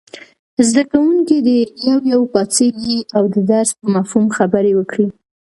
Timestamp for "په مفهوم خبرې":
3.79-4.71